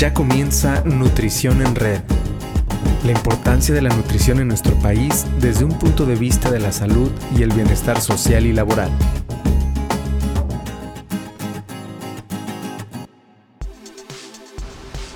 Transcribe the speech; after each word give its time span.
Ya 0.00 0.14
comienza 0.14 0.82
Nutrición 0.86 1.60
en 1.60 1.74
Red. 1.74 2.00
La 3.04 3.10
importancia 3.10 3.74
de 3.74 3.82
la 3.82 3.90
nutrición 3.90 4.40
en 4.40 4.48
nuestro 4.48 4.74
país 4.76 5.26
desde 5.40 5.66
un 5.66 5.78
punto 5.78 6.06
de 6.06 6.14
vista 6.14 6.50
de 6.50 6.58
la 6.58 6.72
salud 6.72 7.10
y 7.36 7.42
el 7.42 7.52
bienestar 7.52 8.00
social 8.00 8.46
y 8.46 8.54
laboral. 8.54 8.90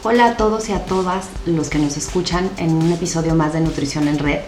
Hola 0.03 0.27
a 0.27 0.37
todos 0.37 0.69
y 0.69 0.73
a 0.73 0.85
todas 0.85 1.31
los 1.47 1.71
que 1.71 1.79
nos 1.79 1.97
escuchan 1.97 2.51
en 2.59 2.73
un 2.75 2.93
episodio 2.93 3.35
más 3.35 3.55
de 3.55 3.63
Nutrición 3.63 4.07
en 4.07 4.19
Red. 4.19 4.41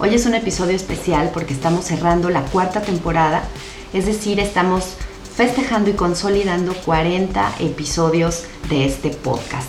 Hoy 0.00 0.12
es 0.12 0.26
un 0.26 0.34
episodio 0.34 0.74
especial 0.74 1.30
porque 1.32 1.54
estamos 1.54 1.84
cerrando 1.84 2.30
la 2.30 2.42
cuarta 2.42 2.82
temporada, 2.82 3.44
es 3.92 4.06
decir, 4.06 4.40
estamos 4.40 4.96
festejando 5.38 5.88
y 5.88 5.92
consolidando 5.92 6.74
40 6.74 7.54
episodios 7.60 8.42
de 8.68 8.84
este 8.84 9.10
podcast. 9.10 9.68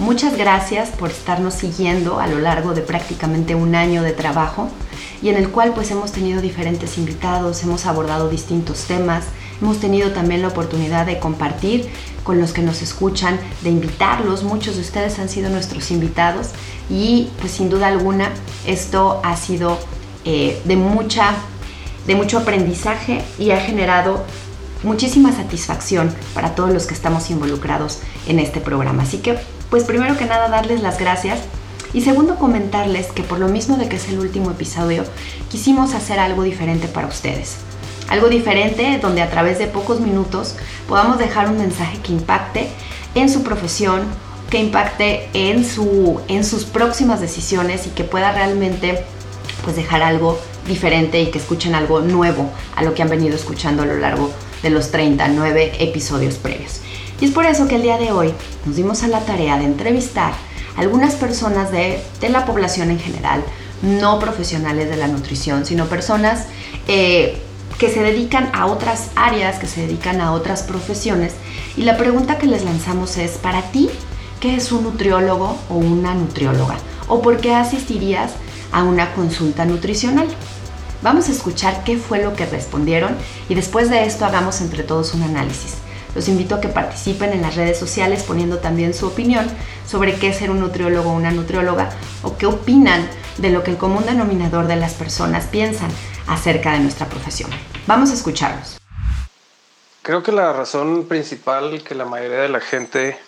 Muchas 0.00 0.36
gracias 0.36 0.88
por 0.88 1.12
estarnos 1.12 1.54
siguiendo 1.54 2.18
a 2.18 2.26
lo 2.26 2.40
largo 2.40 2.74
de 2.74 2.80
prácticamente 2.80 3.54
un 3.54 3.76
año 3.76 4.02
de 4.02 4.10
trabajo 4.10 4.68
y 5.22 5.28
en 5.28 5.36
el 5.36 5.50
cual 5.50 5.72
pues 5.72 5.92
hemos 5.92 6.10
tenido 6.10 6.42
diferentes 6.42 6.98
invitados, 6.98 7.62
hemos 7.62 7.86
abordado 7.86 8.28
distintos 8.28 8.86
temas, 8.86 9.26
hemos 9.62 9.78
tenido 9.78 10.10
también 10.10 10.42
la 10.42 10.48
oportunidad 10.48 11.06
de 11.06 11.20
compartir 11.20 11.88
con 12.24 12.40
los 12.40 12.52
que 12.52 12.62
nos 12.62 12.82
escuchan, 12.82 13.38
de 13.62 13.70
invitarlos, 13.70 14.42
muchos 14.42 14.74
de 14.74 14.82
ustedes 14.82 15.20
han 15.20 15.28
sido 15.28 15.48
nuestros 15.48 15.92
invitados 15.92 16.48
y 16.90 17.28
pues 17.38 17.52
sin 17.52 17.70
duda 17.70 17.86
alguna 17.86 18.30
esto 18.66 19.20
ha 19.22 19.36
sido 19.36 19.78
eh, 20.24 20.60
de, 20.64 20.74
mucha, 20.74 21.36
de 22.04 22.16
mucho 22.16 22.38
aprendizaje 22.38 23.22
y 23.38 23.52
ha 23.52 23.60
generado 23.60 24.24
muchísima 24.84 25.32
satisfacción 25.32 26.14
para 26.34 26.54
todos 26.54 26.72
los 26.72 26.86
que 26.86 26.94
estamos 26.94 27.30
involucrados 27.30 28.00
en 28.28 28.38
este 28.38 28.60
programa. 28.60 29.02
Así 29.02 29.18
que, 29.18 29.38
pues 29.70 29.84
primero 29.84 30.16
que 30.16 30.26
nada, 30.26 30.48
darles 30.48 30.82
las 30.82 30.98
gracias. 30.98 31.40
Y 31.92 32.02
segundo, 32.02 32.36
comentarles 32.36 33.06
que 33.12 33.22
por 33.22 33.38
lo 33.38 33.48
mismo 33.48 33.76
de 33.76 33.88
que 33.88 33.96
es 33.96 34.08
el 34.08 34.18
último 34.18 34.50
episodio, 34.50 35.04
quisimos 35.50 35.94
hacer 35.94 36.18
algo 36.18 36.42
diferente 36.42 36.88
para 36.88 37.06
ustedes. 37.06 37.56
Algo 38.08 38.28
diferente 38.28 38.98
donde 39.00 39.22
a 39.22 39.30
través 39.30 39.58
de 39.58 39.66
pocos 39.66 40.00
minutos 40.00 40.56
podamos 40.88 41.18
dejar 41.18 41.48
un 41.48 41.58
mensaje 41.58 41.98
que 41.98 42.12
impacte 42.12 42.68
en 43.14 43.28
su 43.28 43.42
profesión, 43.42 44.02
que 44.50 44.58
impacte 44.58 45.28
en, 45.32 45.64
su, 45.64 46.20
en 46.28 46.44
sus 46.44 46.64
próximas 46.64 47.20
decisiones 47.20 47.86
y 47.86 47.90
que 47.90 48.04
pueda 48.04 48.32
realmente 48.32 49.04
pues 49.62 49.76
dejar 49.76 50.02
algo 50.02 50.38
diferente 50.66 51.20
y 51.22 51.30
que 51.30 51.38
escuchen 51.38 51.74
algo 51.74 52.00
nuevo 52.00 52.50
a 52.76 52.82
lo 52.82 52.94
que 52.94 53.02
han 53.02 53.08
venido 53.08 53.36
escuchando 53.36 53.82
a 53.82 53.86
lo 53.86 53.96
largo 53.96 54.30
de 54.64 54.70
los 54.70 54.90
39 54.90 55.74
episodios 55.78 56.34
previos. 56.36 56.80
Y 57.20 57.26
es 57.26 57.30
por 57.30 57.46
eso 57.46 57.68
que 57.68 57.76
el 57.76 57.82
día 57.82 57.98
de 57.98 58.10
hoy 58.10 58.34
nos 58.66 58.74
dimos 58.74 59.04
a 59.04 59.08
la 59.08 59.20
tarea 59.20 59.58
de 59.58 59.64
entrevistar 59.64 60.32
a 60.76 60.80
algunas 60.80 61.14
personas 61.14 61.70
de, 61.70 62.00
la 62.28 62.44
población 62.46 62.90
en 62.90 62.98
general, 62.98 63.44
no 63.82 64.18
profesionales 64.18 64.88
de 64.88 64.96
la 64.96 65.06
nutrición, 65.06 65.64
sino 65.66 65.86
personas 65.86 66.46
eh, 66.88 67.38
que 67.78 67.90
se 67.90 68.02
dedican 68.02 68.50
a 68.54 68.66
otras 68.66 69.10
áreas, 69.14 69.58
que 69.58 69.66
se 69.66 69.82
dedican 69.82 70.20
a 70.20 70.32
otras 70.32 70.62
profesiones. 70.62 71.34
Y 71.76 71.82
la 71.82 71.96
pregunta 71.96 72.38
que 72.38 72.46
les 72.46 72.64
lanzamos 72.64 73.18
es, 73.18 73.32
para 73.32 73.62
ti, 73.70 73.90
¿qué 74.40 74.56
es 74.56 74.72
un 74.72 74.84
nutriólogo 74.84 75.58
o 75.68 75.74
una 75.74 76.14
nutrióloga? 76.14 76.76
¿O 77.06 77.20
por 77.20 77.36
qué 77.36 77.54
asistirías 77.54 78.32
a 78.72 78.82
una 78.82 79.12
consulta 79.12 79.66
nutricional? 79.66 80.26
Vamos 81.04 81.28
a 81.28 81.32
escuchar 81.32 81.84
qué 81.84 81.98
fue 81.98 82.22
lo 82.22 82.34
que 82.34 82.46
respondieron 82.46 83.14
y 83.50 83.54
después 83.54 83.90
de 83.90 84.06
esto 84.06 84.24
hagamos 84.24 84.62
entre 84.62 84.82
todos 84.82 85.12
un 85.12 85.22
análisis. 85.22 85.74
Los 86.14 86.28
invito 86.28 86.54
a 86.54 86.62
que 86.62 86.68
participen 86.68 87.34
en 87.34 87.42
las 87.42 87.56
redes 87.56 87.78
sociales 87.78 88.22
poniendo 88.22 88.56
también 88.56 88.94
su 88.94 89.08
opinión 89.08 89.46
sobre 89.86 90.14
qué 90.14 90.28
es 90.28 90.38
ser 90.38 90.50
un 90.50 90.60
nutriólogo 90.60 91.10
o 91.10 91.12
una 91.12 91.30
nutrióloga 91.30 91.90
o 92.22 92.38
qué 92.38 92.46
opinan 92.46 93.06
de 93.36 93.50
lo 93.50 93.62
que 93.62 93.72
el 93.72 93.76
común 93.76 94.06
denominador 94.06 94.66
de 94.66 94.76
las 94.76 94.94
personas 94.94 95.44
piensan 95.44 95.90
acerca 96.26 96.72
de 96.72 96.78
nuestra 96.78 97.06
profesión. 97.06 97.50
Vamos 97.86 98.10
a 98.10 98.14
escucharlos. 98.14 98.78
Creo 100.00 100.22
que 100.22 100.32
la 100.32 100.54
razón 100.54 101.04
principal 101.06 101.82
que 101.82 101.94
la 101.94 102.06
mayoría 102.06 102.40
de 102.40 102.48
la 102.48 102.60
gente, 102.60 103.18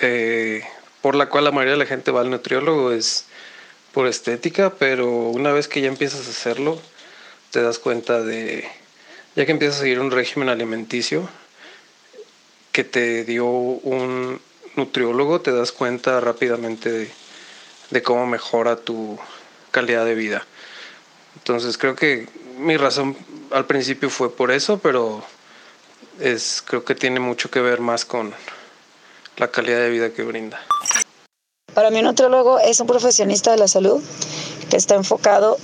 eh, 0.00 0.64
por 1.00 1.14
la 1.14 1.30
cual 1.30 1.44
la 1.44 1.50
mayoría 1.50 1.72
de 1.72 1.78
la 1.78 1.86
gente 1.86 2.10
va 2.10 2.20
al 2.20 2.28
nutriólogo 2.28 2.92
es 2.92 3.24
por 3.92 4.06
estética, 4.06 4.74
pero 4.78 5.08
una 5.08 5.52
vez 5.52 5.68
que 5.68 5.80
ya 5.80 5.88
empiezas 5.88 6.26
a 6.26 6.30
hacerlo, 6.30 6.80
te 7.50 7.62
das 7.62 7.78
cuenta 7.78 8.22
de, 8.22 8.68
ya 9.36 9.46
que 9.46 9.52
empiezas 9.52 9.78
a 9.78 9.80
seguir 9.80 10.00
un 10.00 10.10
régimen 10.10 10.48
alimenticio 10.48 11.28
que 12.72 12.84
te 12.84 13.24
dio 13.24 13.46
un 13.46 14.40
nutriólogo, 14.76 15.40
te 15.40 15.52
das 15.52 15.72
cuenta 15.72 16.20
rápidamente 16.20 17.12
de, 17.90 18.02
cómo 18.02 18.26
mejora 18.26 18.76
tu 18.76 19.18
calidad 19.72 20.04
de 20.04 20.14
vida. 20.14 20.46
Entonces 21.36 21.76
creo 21.76 21.96
que 21.96 22.28
mi 22.58 22.76
razón 22.76 23.16
al 23.50 23.66
principio 23.66 24.10
fue 24.10 24.34
por 24.34 24.52
eso, 24.52 24.78
pero 24.78 25.24
es, 26.20 26.62
creo 26.64 26.84
que 26.84 26.94
tiene 26.94 27.18
mucho 27.18 27.50
que 27.50 27.60
ver 27.60 27.80
más 27.80 28.04
con 28.04 28.32
la 29.36 29.50
calidad 29.50 29.80
de 29.80 29.90
vida 29.90 30.10
que 30.10 30.22
brinda. 30.22 30.64
Para 31.74 31.90
mí 31.90 31.98
un 31.98 32.04
nutriólogo 32.06 32.58
es 32.58 32.80
un 32.80 32.86
profesionista 32.86 33.52
de 33.52 33.56
la 33.56 33.68
salud 33.68 34.00
que 34.68 34.76
está 34.76 34.94
enfocado 34.96 35.56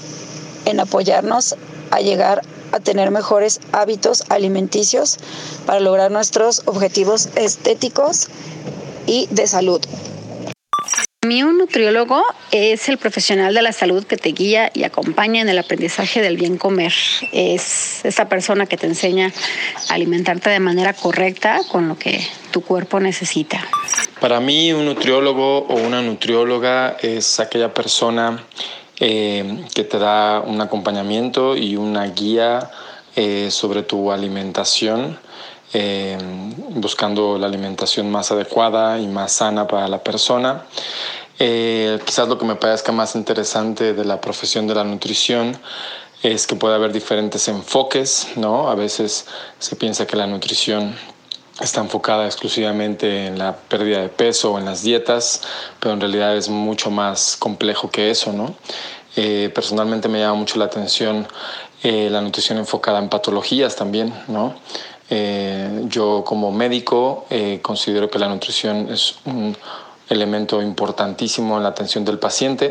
en 0.65 0.81
apoyarnos 0.81 1.57
a 1.91 2.01
llegar 2.01 2.43
a 2.73 2.81
tener 2.81 3.11
mejores 3.11 3.61
hábitos 3.73 4.25
alimenticios 4.29 5.19
para 5.67 5.81
lograr 5.81 6.11
nuestros 6.11 6.63
objetivos 6.67 7.29
estéticos 7.37 8.29
y 9.07 9.27
de 9.31 9.47
salud. 9.47 9.81
Mí 11.27 11.43
un 11.43 11.59
nutriólogo 11.59 12.23
es 12.53 12.89
el 12.89 12.99
profesional 12.99 13.53
de 13.53 13.61
la 13.61 13.73
salud 13.73 14.05
que 14.05 14.17
te 14.17 14.29
guía 14.29 14.71
y 14.73 14.85
acompaña 14.85 15.41
en 15.41 15.49
el 15.49 15.59
aprendizaje 15.59 16.23
del 16.23 16.37
bien 16.37 16.57
comer. 16.57 16.93
Es 17.33 18.05
esa 18.05 18.29
persona 18.29 18.67
que 18.67 18.77
te 18.77 18.87
enseña 18.87 19.33
a 19.91 19.95
alimentarte 19.95 20.51
de 20.51 20.61
manera 20.61 20.93
correcta 20.93 21.63
con 21.73 21.89
lo 21.89 21.99
que 21.99 22.25
tu 22.53 22.61
cuerpo 22.61 23.01
necesita. 23.01 23.67
Para 24.21 24.39
mí 24.39 24.73
un 24.73 24.85
nutriólogo 24.85 25.67
o 25.67 25.75
una 25.75 26.01
nutrióloga 26.01 26.97
es 27.03 27.41
aquella 27.41 27.75
persona 27.75 28.45
eh, 29.01 29.65
que 29.75 29.83
te 29.83 29.99
da 29.99 30.41
un 30.41 30.61
acompañamiento 30.61 31.57
y 31.57 31.75
una 31.75 32.07
guía 32.07 32.71
eh, 33.17 33.51
sobre 33.51 33.83
tu 33.83 34.13
alimentación. 34.13 35.19
Eh, 35.73 36.17
buscando 36.71 37.39
la 37.39 37.47
alimentación 37.47 38.11
más 38.11 38.31
adecuada 38.31 38.99
y 38.99 39.07
más 39.09 39.33
sana 39.33 39.67
para 39.67 39.89
la 39.89 40.03
persona. 40.03 40.65
quizás 41.39 42.29
lo 42.29 42.39
que 42.39 42.47
me 42.47 42.57
parezca 42.57 42.93
más 42.93 43.15
interesante 43.15 43.93
de 43.93 44.05
la 44.05 44.21
profesión 44.21 44.67
de 44.67 44.75
la 44.75 44.85
nutrición 44.85 45.59
es 46.23 46.47
que 46.47 46.57
puede 46.57 46.75
haber 46.75 46.93
diferentes 46.93 47.49
enfoques, 47.49 48.29
¿no? 48.37 48.69
A 48.69 48.75
veces 48.75 49.27
se 49.59 49.77
piensa 49.77 50.07
que 50.07 50.17
la 50.17 50.27
nutrición 50.27 50.97
está 51.61 51.81
enfocada 51.81 52.27
exclusivamente 52.27 53.27
en 53.27 53.39
la 53.39 53.57
pérdida 53.57 54.01
de 54.01 54.09
peso 54.09 54.53
o 54.53 54.59
en 54.59 54.65
las 54.65 54.83
dietas, 54.83 55.43
pero 55.81 55.95
en 55.95 56.01
realidad 56.01 56.37
es 56.37 56.49
mucho 56.49 56.91
más 56.91 57.37
complejo 57.37 57.91
que 57.91 58.11
eso, 58.11 58.33
¿no? 58.33 58.55
Eh, 59.17 59.51
personalmente 59.55 60.09
me 60.09 60.21
llama 60.21 60.35
mucho 60.35 60.59
la 60.59 60.67
atención 60.67 61.27
eh, 61.83 62.09
la 62.11 62.21
nutrición 62.21 62.59
enfocada 62.59 62.99
en 62.99 63.09
patologías 63.09 63.77
también, 63.77 64.13
¿no? 64.29 64.55
Eh, 65.09 65.85
yo 65.87 66.25
como 66.25 66.51
médico 66.51 67.27
considero 67.63 68.11
que 68.11 68.19
la 68.19 68.29
nutrición 68.29 68.89
es 68.91 69.17
un 69.25 69.57
elemento 70.09 70.61
importantísimo 70.61 71.57
en 71.57 71.63
la 71.63 71.69
atención 71.69 72.05
del 72.05 72.19
paciente, 72.19 72.71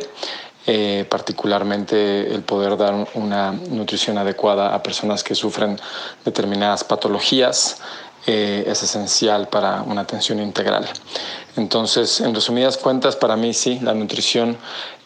particularmente 1.10 2.34
el 2.34 2.42
poder 2.42 2.76
dar 2.76 3.08
una 3.14 3.52
nutrición 3.52 4.18
adecuada 4.18 4.74
a 4.74 4.82
personas 4.82 5.24
que 5.24 5.36
sufren 5.36 5.80
determinadas 6.24 6.84
patologías. 6.84 7.78
Eh, 8.28 8.64
es 8.66 8.82
esencial 8.82 9.50
para 9.50 9.84
una 9.84 10.02
atención 10.02 10.40
integral. 10.40 10.88
Entonces, 11.58 12.22
en 12.22 12.34
resumidas 12.34 12.76
cuentas, 12.76 13.16
para 13.16 13.36
mí 13.36 13.54
sí, 13.54 13.80
la 13.84 13.94
nutrición 13.94 14.58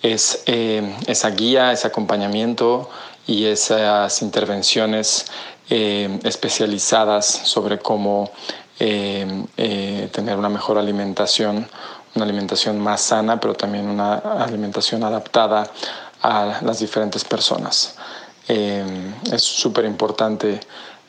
es 0.01 0.43
eh, 0.45 0.95
esa 1.05 1.29
guía, 1.31 1.73
ese 1.73 1.85
acompañamiento 1.85 2.89
y 3.29 3.45
esas 3.45 4.21
intervenciones 4.23 5.27
eh, 5.69 6.19
especializadas 6.23 7.25
sobre 7.27 7.77
cómo 7.77 8.31
tener 8.79 10.37
una 10.37 10.47
mejor 10.47 10.77
alimentación, 10.77 11.67
una 12.15 12.23
alimentación 12.23 12.79
más 12.79 13.01
sana, 13.01 13.37
pero 13.37 13.53
también 13.53 13.89
una 13.89 14.15
alimentación 14.15 15.03
adaptada 15.03 15.69
a 16.21 16.61
las 16.61 16.79
diferentes 16.79 17.25
personas. 17.25 17.95
es 18.47 19.41
súper 19.41 19.83
importante 19.83 20.61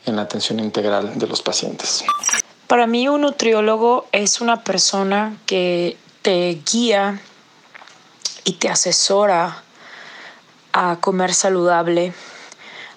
en 0.05 0.17
la 0.17 0.23
atención 0.23 0.59
integral 0.59 1.17
de 1.17 1.27
los 1.27 1.41
pacientes. 1.41 2.03
Para 2.67 2.87
mí 2.87 3.07
un 3.07 3.21
nutriólogo 3.21 4.07
es 4.11 4.41
una 4.41 4.63
persona 4.63 5.37
que 5.45 5.97
te 6.21 6.61
guía 6.71 7.19
y 8.43 8.53
te 8.53 8.69
asesora 8.69 9.63
a 10.73 10.97
comer 10.99 11.33
saludable, 11.33 12.13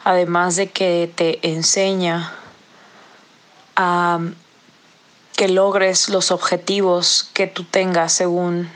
además 0.05 0.57
de 0.57 0.71
que 0.71 1.11
te 1.15 1.39
enseña 1.49 2.35
a 3.77 4.21
que 5.37 5.49
logres 5.49 6.09
los 6.09 6.31
objetivos 6.31 7.29
que 7.35 7.47
tú 7.47 7.65
tengas 7.65 8.13
según 8.13 8.71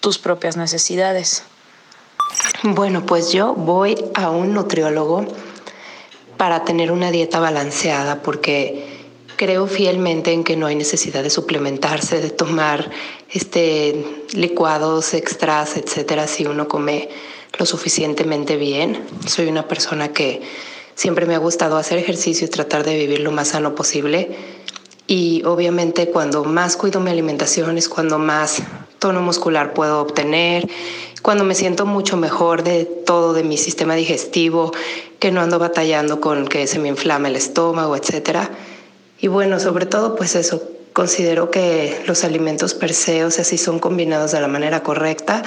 tus 0.00 0.18
propias 0.18 0.56
necesidades. 0.56 1.42
Bueno, 2.62 3.04
pues 3.04 3.32
yo 3.32 3.54
voy 3.54 3.96
a 4.14 4.30
un 4.30 4.54
nutriólogo 4.54 5.26
para 6.36 6.64
tener 6.64 6.92
una 6.92 7.10
dieta 7.10 7.40
balanceada 7.40 8.22
porque 8.22 8.96
creo 9.36 9.66
fielmente 9.66 10.32
en 10.32 10.44
que 10.44 10.56
no 10.56 10.66
hay 10.66 10.74
necesidad 10.74 11.22
de 11.22 11.30
suplementarse, 11.30 12.20
de 12.20 12.30
tomar 12.30 12.90
este 13.30 14.24
licuados 14.32 15.14
extras, 15.14 15.76
etcétera, 15.76 16.26
si 16.26 16.46
uno 16.46 16.68
come 16.68 17.08
lo 17.58 17.66
suficientemente 17.66 18.56
bien. 18.56 19.04
Soy 19.26 19.46
una 19.46 19.68
persona 19.68 20.12
que 20.12 20.42
siempre 20.94 21.26
me 21.26 21.34
ha 21.34 21.38
gustado 21.38 21.76
hacer 21.76 21.98
ejercicio 21.98 22.46
y 22.46 22.50
tratar 22.50 22.84
de 22.84 22.96
vivir 22.96 23.20
lo 23.20 23.32
más 23.32 23.48
sano 23.48 23.74
posible. 23.74 24.36
Y 25.06 25.44
obviamente 25.44 26.08
cuando 26.08 26.44
más 26.44 26.76
cuido 26.76 27.00
mi 27.00 27.10
alimentación 27.10 27.78
es 27.78 27.88
cuando 27.88 28.18
más 28.18 28.62
tono 28.98 29.22
muscular 29.22 29.72
puedo 29.72 30.00
obtener, 30.00 30.68
cuando 31.22 31.44
me 31.44 31.54
siento 31.54 31.86
mucho 31.86 32.16
mejor 32.16 32.62
de 32.62 32.84
todo, 32.84 33.32
de 33.32 33.44
mi 33.44 33.56
sistema 33.56 33.94
digestivo, 33.94 34.72
que 35.18 35.30
no 35.30 35.40
ando 35.40 35.58
batallando 35.58 36.20
con 36.20 36.46
que 36.46 36.66
se 36.66 36.78
me 36.78 36.88
inflame 36.88 37.28
el 37.28 37.36
estómago, 37.36 37.96
etcétera. 37.96 38.50
Y 39.20 39.28
bueno, 39.28 39.60
sobre 39.60 39.86
todo 39.86 40.16
pues 40.16 40.34
eso, 40.34 40.62
considero 40.92 41.50
que 41.50 42.02
los 42.06 42.24
alimentos 42.24 42.74
per 42.74 42.94
se, 42.94 43.24
o 43.24 43.30
sea, 43.30 43.44
si 43.44 43.58
son 43.58 43.78
combinados 43.78 44.32
de 44.32 44.40
la 44.40 44.48
manera 44.48 44.82
correcta, 44.82 45.42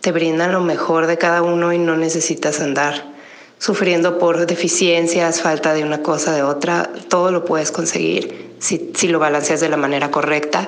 te 0.00 0.12
brindan 0.12 0.52
lo 0.52 0.60
mejor 0.60 1.06
de 1.06 1.18
cada 1.18 1.42
uno 1.42 1.72
y 1.72 1.78
no 1.78 1.96
necesitas 1.96 2.60
andar 2.60 3.10
sufriendo 3.58 4.18
por 4.18 4.46
deficiencias, 4.46 5.42
falta 5.42 5.74
de 5.74 5.84
una 5.84 6.02
cosa, 6.02 6.34
de 6.34 6.42
otra, 6.42 6.90
todo 7.08 7.30
lo 7.30 7.44
puedes 7.44 7.70
conseguir 7.70 8.54
si, 8.58 8.90
si 8.94 9.08
lo 9.08 9.18
balanceas 9.18 9.60
de 9.60 9.68
la 9.68 9.76
manera 9.76 10.10
correcta. 10.10 10.66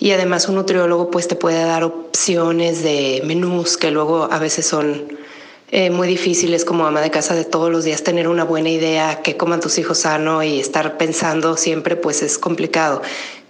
Y 0.00 0.10
además 0.10 0.48
un 0.48 0.54
nutriólogo 0.54 1.10
pues 1.10 1.28
te 1.28 1.36
puede 1.36 1.62
dar 1.64 1.84
opciones 1.84 2.82
de 2.82 3.22
menús 3.26 3.76
que 3.76 3.90
luego 3.90 4.28
a 4.32 4.38
veces 4.38 4.66
son 4.66 5.04
eh, 5.70 5.90
muy 5.90 6.08
difíciles 6.08 6.64
como 6.64 6.86
ama 6.86 7.00
de 7.00 7.10
casa 7.10 7.34
de 7.34 7.44
todos 7.44 7.70
los 7.70 7.84
días 7.84 8.02
tener 8.02 8.28
una 8.28 8.44
buena 8.44 8.70
idea 8.70 9.22
que 9.22 9.36
coman 9.36 9.60
tus 9.60 9.76
hijos 9.78 9.98
sano 9.98 10.42
y 10.42 10.60
estar 10.60 10.96
pensando 10.96 11.56
siempre 11.56 11.96
pues 11.96 12.22
es 12.22 12.38
complicado. 12.38 13.02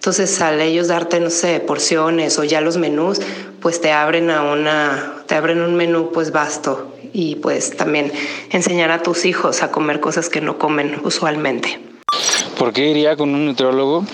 Entonces 0.04 0.38
al 0.42 0.60
ellos 0.60 0.88
darte 0.88 1.18
no 1.18 1.30
sé 1.30 1.60
porciones 1.60 2.38
o 2.38 2.44
ya 2.44 2.60
los 2.60 2.76
menús 2.76 3.22
pues 3.62 3.80
te 3.80 3.90
abren 3.90 4.28
a 4.28 4.42
una 4.42 5.24
te 5.26 5.34
abren 5.34 5.62
un 5.62 5.76
menú 5.76 6.10
pues 6.12 6.30
vasto 6.30 6.94
y 7.14 7.36
pues 7.36 7.74
también 7.74 8.12
enseñar 8.50 8.90
a 8.90 9.02
tus 9.02 9.24
hijos 9.24 9.62
a 9.62 9.70
comer 9.70 10.00
cosas 10.00 10.28
que 10.28 10.42
no 10.42 10.58
comen 10.58 11.00
usualmente. 11.04 11.80
¿Por 12.58 12.74
qué 12.74 12.90
iría 12.90 13.16
con 13.16 13.34
un 13.34 13.46
nutriólogo? 13.46 14.04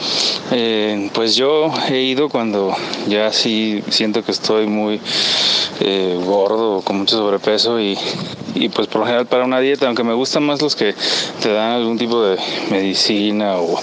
Eh, 0.52 1.10
pues 1.12 1.34
yo 1.34 1.72
he 1.88 2.02
ido 2.02 2.28
cuando 2.28 2.72
ya 3.08 3.32
sí 3.32 3.82
siento 3.88 4.22
que 4.24 4.30
estoy 4.30 4.68
muy 4.68 5.00
eh, 5.80 6.20
gordo, 6.24 6.82
con 6.82 6.98
mucho 6.98 7.16
sobrepeso 7.16 7.80
y, 7.80 7.98
pues 8.68 8.88
por 8.88 9.00
lo 9.00 9.06
general 9.06 9.26
para 9.26 9.44
una 9.44 9.60
dieta, 9.60 9.86
aunque 9.86 10.04
me 10.04 10.14
gustan 10.14 10.44
más 10.44 10.60
los 10.60 10.76
que 10.76 10.94
te 11.42 11.52
dan 11.52 11.72
algún 11.72 11.98
tipo 11.98 12.22
de 12.22 12.38
medicina 12.70 13.56
o 13.56 13.80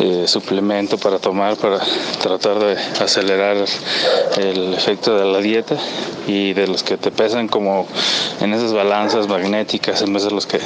eh, 0.00 0.24
suplemento 0.26 0.98
para 0.98 1.18
tomar 1.18 1.56
para 1.56 1.80
tratar 2.22 2.58
de 2.58 2.76
acelerar 3.00 3.56
el 4.36 4.74
efecto 4.74 5.18
de 5.18 5.26
la 5.26 5.38
dieta 5.38 5.76
y 6.26 6.52
de 6.52 6.66
los 6.66 6.82
que 6.82 6.96
te 6.96 7.10
pesan 7.10 7.48
como 7.48 7.86
en 8.40 8.54
esas 8.54 8.72
balanzas 8.72 9.28
magnéticas 9.28 10.02
en 10.02 10.12
vez 10.12 10.24
de 10.24 10.30
los 10.30 10.46
que 10.46 10.60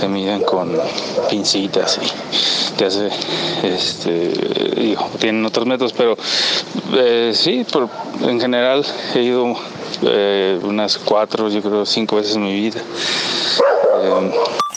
te 0.00 0.08
miden 0.08 0.42
con 0.42 0.76
pincitas 1.30 2.00
y 2.02 2.76
te 2.76 2.86
hace 2.86 3.08
este 3.62 4.32
digo, 4.76 5.08
tienen 5.20 5.44
otros 5.44 5.66
métodos 5.66 5.92
pero 5.92 6.16
eh, 6.94 7.32
sí 7.34 7.64
por, 7.70 7.88
en 8.22 8.40
general 8.40 8.84
he 9.14 9.22
ido 9.22 9.56
eh, 10.02 10.58
unas 10.62 10.98
cuatro, 10.98 11.48
yo 11.48 11.62
creo 11.62 11.86
cinco 11.86 12.16
veces 12.16 12.36
en 12.36 12.44
mi 12.44 12.54
vida. 12.54 12.80
Eh, 14.02 14.10
un 14.10 14.32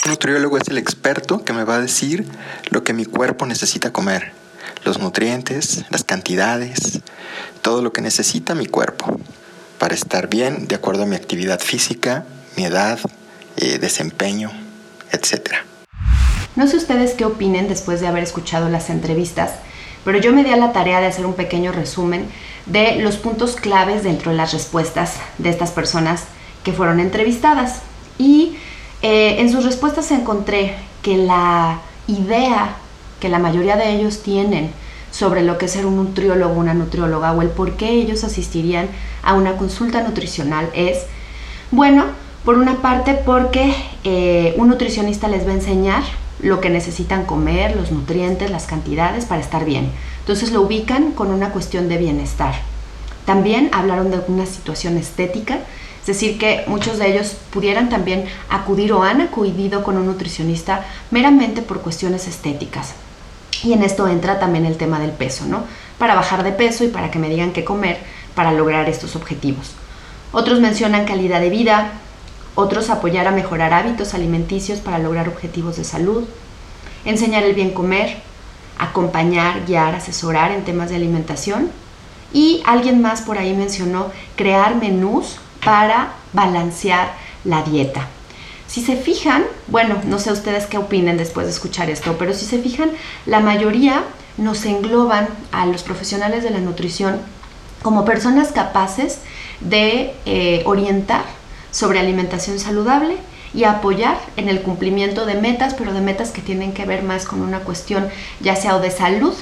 nutriólogo 0.09 0.57
es 0.57 0.67
el 0.67 0.77
experto 0.77 1.43
que 1.43 1.53
me 1.53 1.63
va 1.63 1.75
a 1.75 1.79
decir 1.79 2.25
lo 2.69 2.83
que 2.83 2.93
mi 2.93 3.05
cuerpo 3.05 3.45
necesita 3.45 3.91
comer, 3.91 4.31
los 4.83 4.99
nutrientes, 4.99 5.85
las 5.89 6.03
cantidades, 6.03 7.01
todo 7.61 7.81
lo 7.81 7.91
que 7.93 8.01
necesita 8.01 8.55
mi 8.55 8.65
cuerpo 8.65 9.19
para 9.77 9.93
estar 9.93 10.29
bien 10.29 10.67
de 10.67 10.75
acuerdo 10.75 11.03
a 11.03 11.05
mi 11.05 11.15
actividad 11.15 11.59
física, 11.59 12.25
mi 12.55 12.65
edad, 12.65 12.99
eh, 13.57 13.77
desempeño, 13.79 14.51
etc. 15.11 15.53
No 16.55 16.67
sé 16.67 16.77
ustedes 16.77 17.13
qué 17.13 17.25
opinen 17.25 17.67
después 17.67 18.01
de 18.01 18.07
haber 18.07 18.23
escuchado 18.23 18.69
las 18.69 18.89
entrevistas, 18.89 19.51
pero 20.03 20.19
yo 20.19 20.33
me 20.33 20.43
di 20.43 20.51
a 20.51 20.57
la 20.57 20.73
tarea 20.73 20.99
de 20.99 21.07
hacer 21.07 21.25
un 21.25 21.33
pequeño 21.33 21.71
resumen 21.71 22.27
de 22.69 22.97
los 22.97 23.17
puntos 23.17 23.55
claves 23.55 24.03
dentro 24.03 24.31
de 24.31 24.37
las 24.37 24.53
respuestas 24.53 25.15
de 25.37 25.49
estas 25.49 25.71
personas 25.71 26.25
que 26.63 26.73
fueron 26.73 26.99
entrevistadas. 26.99 27.81
Y 28.17 28.57
eh, 29.01 29.37
en 29.39 29.51
sus 29.51 29.65
respuestas 29.65 30.11
encontré 30.11 30.75
que 31.01 31.17
la 31.17 31.81
idea 32.07 32.75
que 33.19 33.29
la 33.29 33.39
mayoría 33.39 33.75
de 33.75 33.91
ellos 33.91 34.23
tienen 34.23 34.71
sobre 35.11 35.43
lo 35.43 35.57
que 35.57 35.65
es 35.65 35.71
ser 35.71 35.85
un 35.85 35.95
nutriólogo, 35.97 36.53
una 36.53 36.73
nutrióloga 36.73 37.31
o 37.33 37.41
el 37.41 37.49
por 37.49 37.73
qué 37.73 37.89
ellos 37.89 38.23
asistirían 38.23 38.87
a 39.23 39.33
una 39.33 39.57
consulta 39.57 40.01
nutricional 40.01 40.69
es, 40.73 40.99
bueno, 41.71 42.05
por 42.45 42.57
una 42.57 42.81
parte 42.81 43.13
porque 43.13 43.73
eh, 44.03 44.53
un 44.57 44.69
nutricionista 44.69 45.27
les 45.27 45.45
va 45.45 45.51
a 45.51 45.55
enseñar 45.55 46.03
lo 46.41 46.61
que 46.61 46.69
necesitan 46.69 47.25
comer, 47.25 47.75
los 47.75 47.91
nutrientes, 47.91 48.49
las 48.49 48.65
cantidades 48.65 49.25
para 49.25 49.41
estar 49.41 49.65
bien. 49.65 49.91
Entonces 50.29 50.51
lo 50.51 50.61
ubican 50.61 51.13
con 51.13 51.31
una 51.31 51.49
cuestión 51.49 51.89
de 51.89 51.97
bienestar. 51.97 52.53
También 53.25 53.71
hablaron 53.73 54.11
de 54.11 54.21
una 54.27 54.45
situación 54.45 54.95
estética, 54.95 55.57
es 56.01 56.05
decir, 56.05 56.37
que 56.37 56.65
muchos 56.67 56.99
de 56.99 57.11
ellos 57.11 57.35
pudieran 57.49 57.89
también 57.89 58.25
acudir 58.47 58.93
o 58.93 59.01
han 59.01 59.21
acudido 59.21 59.81
con 59.81 59.97
un 59.97 60.05
nutricionista 60.05 60.85
meramente 61.09 61.63
por 61.63 61.81
cuestiones 61.81 62.27
estéticas. 62.27 62.93
Y 63.63 63.73
en 63.73 63.81
esto 63.81 64.07
entra 64.07 64.37
también 64.37 64.67
el 64.67 64.77
tema 64.77 64.99
del 64.99 65.13
peso, 65.13 65.47
¿no? 65.47 65.63
Para 65.97 66.13
bajar 66.13 66.43
de 66.43 66.51
peso 66.51 66.83
y 66.83 66.89
para 66.89 67.09
que 67.09 67.17
me 67.17 67.29
digan 67.29 67.51
qué 67.51 67.65
comer 67.65 67.97
para 68.35 68.51
lograr 68.51 68.87
estos 68.87 69.15
objetivos. 69.15 69.71
Otros 70.31 70.59
mencionan 70.59 71.05
calidad 71.05 71.41
de 71.41 71.49
vida, 71.49 71.93
otros 72.53 72.91
apoyar 72.91 73.27
a 73.27 73.31
mejorar 73.31 73.73
hábitos 73.73 74.13
alimenticios 74.13 74.79
para 74.79 74.99
lograr 74.99 75.27
objetivos 75.27 75.77
de 75.77 75.85
salud, 75.85 76.25
enseñar 77.03 77.41
el 77.41 77.55
bien 77.55 77.71
comer, 77.71 78.28
acompañar, 78.79 79.65
guiar, 79.65 79.93
asesorar 79.93 80.51
en 80.51 80.63
temas 80.63 80.89
de 80.89 80.95
alimentación. 80.95 81.69
Y 82.33 82.61
alguien 82.65 83.01
más 83.01 83.21
por 83.21 83.37
ahí 83.37 83.53
mencionó 83.53 84.11
crear 84.35 84.75
menús 84.75 85.37
para 85.63 86.13
balancear 86.33 87.11
la 87.43 87.63
dieta. 87.63 88.07
Si 88.67 88.81
se 88.81 88.95
fijan, 88.95 89.45
bueno, 89.67 89.95
no 90.05 90.19
sé 90.19 90.31
ustedes 90.31 90.67
qué 90.67 90.77
opinen 90.77 91.17
después 91.17 91.47
de 91.47 91.51
escuchar 91.51 91.89
esto, 91.89 92.17
pero 92.19 92.33
si 92.33 92.45
se 92.45 92.59
fijan, 92.59 92.91
la 93.25 93.39
mayoría 93.39 94.03
nos 94.37 94.65
engloban 94.65 95.27
a 95.51 95.65
los 95.65 95.83
profesionales 95.83 96.43
de 96.43 96.51
la 96.51 96.59
nutrición 96.59 97.19
como 97.81 98.05
personas 98.05 98.51
capaces 98.51 99.19
de 99.59 100.13
eh, 100.25 100.61
orientar 100.65 101.23
sobre 101.71 101.99
alimentación 101.99 102.59
saludable 102.59 103.17
y 103.53 103.63
apoyar 103.63 104.17
en 104.37 104.49
el 104.49 104.61
cumplimiento 104.61 105.25
de 105.25 105.35
metas, 105.35 105.73
pero 105.73 105.93
de 105.93 106.01
metas 106.01 106.31
que 106.31 106.41
tienen 106.41 106.73
que 106.73 106.85
ver 106.85 107.03
más 107.03 107.25
con 107.25 107.41
una 107.41 107.59
cuestión 107.59 108.09
ya 108.39 108.55
sea 108.55 108.75
o 108.75 108.79
de 108.79 108.91
salud 108.91 109.33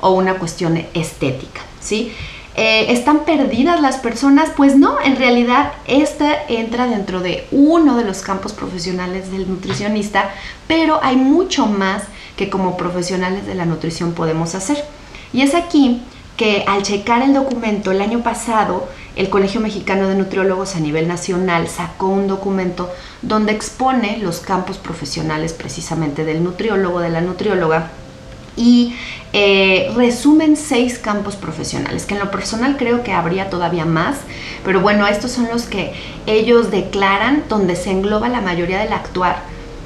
o 0.00 0.12
una 0.12 0.34
cuestión 0.34 0.82
estética, 0.94 1.60
¿sí? 1.80 2.12
Eh, 2.56 2.92
¿Están 2.92 3.24
perdidas 3.24 3.80
las 3.80 3.98
personas? 3.98 4.50
Pues 4.56 4.76
no, 4.76 5.00
en 5.00 5.16
realidad 5.16 5.72
esta 5.86 6.36
entra 6.48 6.86
dentro 6.86 7.20
de 7.20 7.46
uno 7.52 7.96
de 7.96 8.04
los 8.04 8.22
campos 8.22 8.52
profesionales 8.52 9.30
del 9.30 9.48
nutricionista, 9.48 10.30
pero 10.66 10.98
hay 11.02 11.16
mucho 11.16 11.66
más 11.66 12.02
que 12.36 12.50
como 12.50 12.76
profesionales 12.76 13.46
de 13.46 13.54
la 13.54 13.66
nutrición 13.66 14.12
podemos 14.12 14.54
hacer. 14.54 14.84
Y 15.32 15.42
es 15.42 15.54
aquí 15.54 16.02
que 16.40 16.64
al 16.66 16.82
checar 16.82 17.20
el 17.20 17.34
documento 17.34 17.90
el 17.90 18.00
año 18.00 18.22
pasado, 18.22 18.88
el 19.14 19.28
Colegio 19.28 19.60
Mexicano 19.60 20.08
de 20.08 20.14
Nutriólogos 20.14 20.74
a 20.74 20.80
nivel 20.80 21.06
nacional 21.06 21.68
sacó 21.68 22.06
un 22.06 22.28
documento 22.28 22.90
donde 23.20 23.52
expone 23.52 24.16
los 24.22 24.40
campos 24.40 24.78
profesionales 24.78 25.52
precisamente 25.52 26.24
del 26.24 26.42
nutriólogo, 26.42 27.00
de 27.00 27.10
la 27.10 27.20
nutrióloga, 27.20 27.90
y 28.56 28.94
eh, 29.34 29.92
resumen 29.94 30.56
seis 30.56 30.98
campos 30.98 31.36
profesionales, 31.36 32.06
que 32.06 32.14
en 32.14 32.20
lo 32.20 32.30
personal 32.30 32.78
creo 32.78 33.02
que 33.04 33.12
habría 33.12 33.50
todavía 33.50 33.84
más, 33.84 34.16
pero 34.64 34.80
bueno, 34.80 35.06
estos 35.06 35.32
son 35.32 35.46
los 35.52 35.64
que 35.64 35.92
ellos 36.24 36.70
declaran 36.70 37.44
donde 37.50 37.76
se 37.76 37.90
engloba 37.90 38.30
la 38.30 38.40
mayoría 38.40 38.78
del 38.78 38.94
actuar 38.94 39.42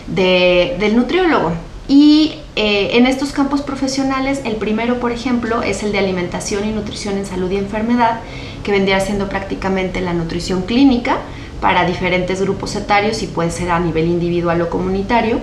del 0.07 0.95
nutriólogo. 0.95 1.51
Y 1.87 2.35
eh, 2.57 2.97
en 2.97 3.07
estos 3.07 3.33
campos 3.33 3.61
profesionales, 3.61 4.41
el 4.45 4.57
primero, 4.57 5.01
por 5.01 5.13
ejemplo, 5.13 5.63
es 5.63 5.83
el 5.83 5.93
de 5.93 5.99
alimentación 5.99 6.67
y 6.67 6.73
nutrición 6.73 7.19
en 7.19 7.27
salud 7.27 7.51
y 7.51 7.57
enfermedad, 7.57 8.21
que 8.63 8.73
vendría 8.73 9.01
siendo 9.01 9.29
prácticamente 9.29 10.01
la 10.01 10.15
nutrición 10.15 10.63
clínica 10.63 11.19
para 11.61 11.85
diferentes 11.85 12.41
grupos 12.41 12.75
etarios 12.77 13.23
y 13.23 13.27
puede 13.27 13.51
ser 13.51 13.71
a 13.71 13.81
nivel 13.81 14.07
individual 14.07 14.63
o 14.63 14.71
comunitario. 14.71 15.41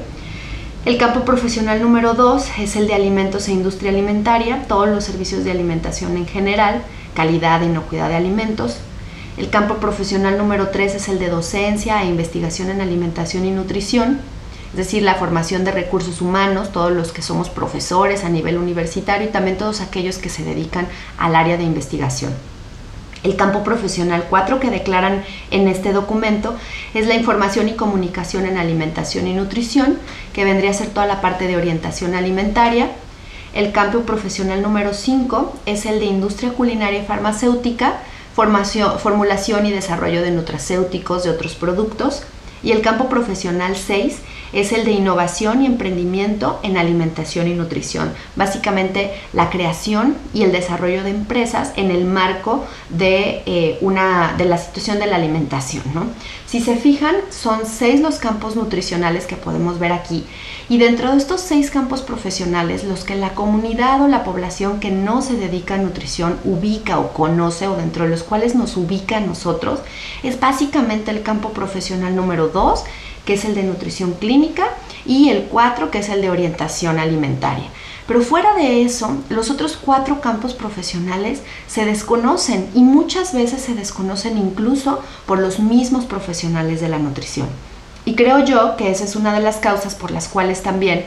El 0.83 0.97
campo 0.97 1.21
profesional 1.21 1.79
número 1.79 2.15
2 2.15 2.59
es 2.59 2.75
el 2.75 2.87
de 2.87 2.95
alimentos 2.95 3.47
e 3.47 3.51
industria 3.51 3.91
alimentaria, 3.91 4.63
todos 4.67 4.89
los 4.89 5.03
servicios 5.03 5.43
de 5.43 5.51
alimentación 5.51 6.17
en 6.17 6.25
general, 6.25 6.81
calidad 7.13 7.61
e 7.61 7.67
inocuidad 7.67 8.09
de 8.09 8.15
alimentos. 8.15 8.77
El 9.37 9.51
campo 9.51 9.75
profesional 9.75 10.39
número 10.39 10.69
3 10.69 10.95
es 10.95 11.07
el 11.07 11.19
de 11.19 11.29
docencia 11.29 12.01
e 12.01 12.07
investigación 12.07 12.71
en 12.71 12.81
alimentación 12.81 13.45
y 13.45 13.51
nutrición, 13.51 14.19
es 14.71 14.77
decir, 14.77 15.03
la 15.03 15.15
formación 15.15 15.65
de 15.65 15.71
recursos 15.71 16.21
humanos, 16.21 16.71
todos 16.71 16.91
los 16.91 17.11
que 17.11 17.21
somos 17.21 17.49
profesores 17.49 18.23
a 18.23 18.29
nivel 18.29 18.57
universitario 18.57 19.27
y 19.27 19.31
también 19.31 19.57
todos 19.57 19.81
aquellos 19.81 20.17
que 20.17 20.29
se 20.29 20.43
dedican 20.43 20.87
al 21.17 21.35
área 21.35 21.57
de 21.57 21.63
investigación. 21.63 22.33
El 23.23 23.35
campo 23.35 23.63
profesional 23.63 24.25
4 24.29 24.59
que 24.59 24.71
declaran 24.71 25.23
en 25.51 25.67
este 25.67 25.93
documento 25.93 26.55
es 26.93 27.05
la 27.05 27.13
información 27.13 27.69
y 27.69 27.73
comunicación 27.73 28.45
en 28.45 28.57
alimentación 28.57 29.27
y 29.27 29.33
nutrición, 29.33 29.99
que 30.33 30.45
vendría 30.45 30.71
a 30.71 30.73
ser 30.73 30.87
toda 30.87 31.05
la 31.05 31.21
parte 31.21 31.47
de 31.47 31.57
orientación 31.57 32.15
alimentaria. 32.15 32.89
El 33.53 33.73
campo 33.73 34.01
profesional 34.01 34.61
número 34.61 34.93
5 34.93 35.53
es 35.65 35.85
el 35.85 35.99
de 35.99 36.05
industria 36.05 36.53
culinaria 36.53 37.03
y 37.03 37.05
farmacéutica, 37.05 37.97
formación, 38.33 38.97
formulación 38.97 39.65
y 39.65 39.71
desarrollo 39.71 40.21
de 40.23 40.31
nutracéuticos 40.31 41.23
de 41.23 41.29
otros 41.29 41.55
productos. 41.55 42.23
Y 42.63 42.71
el 42.71 42.81
campo 42.81 43.09
profesional 43.09 43.75
6 43.75 44.17
es 44.53 44.71
el 44.73 44.85
de 44.85 44.91
innovación 44.91 45.61
y 45.61 45.65
emprendimiento 45.65 46.59
en 46.63 46.77
alimentación 46.77 47.47
y 47.47 47.53
nutrición. 47.53 48.13
Básicamente 48.35 49.11
la 49.33 49.49
creación 49.49 50.15
y 50.33 50.43
el 50.43 50.51
desarrollo 50.51 51.03
de 51.03 51.11
empresas 51.11 51.71
en 51.75 51.91
el 51.91 52.05
marco 52.05 52.65
de, 52.89 53.43
eh, 53.45 53.77
una, 53.81 54.35
de 54.37 54.45
la 54.45 54.57
situación 54.57 54.99
de 54.99 55.07
la 55.07 55.15
alimentación. 55.15 55.83
Si 56.51 56.59
se 56.59 56.75
fijan, 56.75 57.15
son 57.29 57.61
seis 57.65 58.01
los 58.01 58.19
campos 58.19 58.57
nutricionales 58.57 59.25
que 59.25 59.37
podemos 59.37 59.79
ver 59.79 59.93
aquí. 59.93 60.25
Y 60.67 60.79
dentro 60.79 61.09
de 61.09 61.17
estos 61.17 61.39
seis 61.39 61.71
campos 61.71 62.01
profesionales, 62.01 62.83
los 62.83 63.05
que 63.05 63.15
la 63.15 63.35
comunidad 63.35 64.01
o 64.01 64.09
la 64.09 64.25
población 64.25 64.81
que 64.81 64.91
no 64.91 65.21
se 65.21 65.37
dedica 65.37 65.75
a 65.75 65.77
nutrición 65.77 66.37
ubica 66.43 66.99
o 66.99 67.13
conoce 67.13 67.69
o 67.69 67.77
dentro 67.77 68.03
de 68.03 68.09
los 68.09 68.23
cuales 68.23 68.53
nos 68.53 68.75
ubica 68.75 69.15
a 69.15 69.21
nosotros, 69.21 69.79
es 70.23 70.41
básicamente 70.41 71.11
el 71.11 71.23
campo 71.23 71.51
profesional 71.51 72.17
número 72.17 72.49
dos 72.49 72.83
que 73.25 73.33
es 73.33 73.45
el 73.45 73.55
de 73.55 73.63
nutrición 73.63 74.13
clínica, 74.13 74.65
y 75.05 75.29
el 75.29 75.43
4, 75.43 75.91
que 75.91 75.99
es 75.99 76.09
el 76.09 76.21
de 76.21 76.29
orientación 76.29 76.99
alimentaria. 76.99 77.65
Pero 78.11 78.25
fuera 78.25 78.53
de 78.55 78.83
eso, 78.83 79.15
los 79.29 79.49
otros 79.49 79.77
cuatro 79.77 80.19
campos 80.19 80.53
profesionales 80.53 81.43
se 81.67 81.85
desconocen 81.85 82.69
y 82.75 82.83
muchas 82.83 83.33
veces 83.33 83.61
se 83.61 83.73
desconocen 83.73 84.37
incluso 84.37 85.01
por 85.25 85.39
los 85.39 85.59
mismos 85.59 86.03
profesionales 86.03 86.81
de 86.81 86.89
la 86.89 86.99
nutrición. 86.99 87.47
Y 88.03 88.15
creo 88.15 88.43
yo 88.43 88.75
que 88.75 88.91
esa 88.91 89.05
es 89.05 89.15
una 89.15 89.33
de 89.33 89.39
las 89.39 89.59
causas 89.59 89.95
por 89.95 90.11
las 90.11 90.27
cuales 90.27 90.61
también 90.61 91.05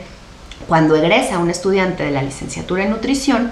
cuando 0.67 0.95
egresa 0.95 1.37
un 1.37 1.51
estudiante 1.51 2.01
de 2.01 2.09
la 2.09 2.23
licenciatura 2.23 2.85
en 2.85 2.89
nutrición, 2.89 3.51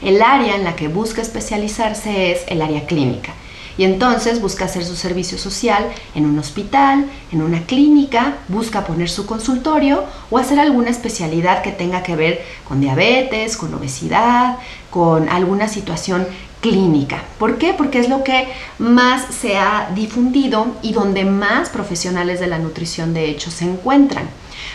el 0.00 0.22
área 0.22 0.56
en 0.56 0.64
la 0.64 0.74
que 0.74 0.88
busca 0.88 1.20
especializarse 1.20 2.32
es 2.32 2.44
el 2.48 2.62
área 2.62 2.86
clínica 2.86 3.34
y 3.76 3.84
entonces 3.84 4.40
busca 4.40 4.66
hacer 4.66 4.84
su 4.84 4.96
servicio 4.96 5.38
social 5.38 5.86
en 6.14 6.26
un 6.26 6.38
hospital, 6.38 7.06
en 7.32 7.42
una 7.42 7.62
clínica, 7.66 8.36
busca 8.48 8.84
poner 8.84 9.10
su 9.10 9.26
consultorio 9.26 10.04
o 10.30 10.38
hacer 10.38 10.60
alguna 10.60 10.90
especialidad 10.90 11.62
que 11.62 11.72
tenga 11.72 12.02
que 12.02 12.16
ver 12.16 12.42
con 12.68 12.80
diabetes, 12.80 13.56
con 13.56 13.74
obesidad, 13.74 14.58
con 14.90 15.28
alguna 15.28 15.68
situación 15.68 16.26
clínica. 16.60 17.22
¿Por 17.38 17.58
qué? 17.58 17.74
Porque 17.74 17.98
es 17.98 18.08
lo 18.08 18.24
que 18.24 18.48
más 18.78 19.34
se 19.34 19.58
ha 19.58 19.90
difundido 19.94 20.66
y 20.80 20.94
donde 20.94 21.26
más 21.26 21.68
profesionales 21.68 22.40
de 22.40 22.46
la 22.46 22.58
nutrición 22.58 23.12
de 23.12 23.28
hecho 23.28 23.50
se 23.50 23.66
encuentran. 23.66 24.30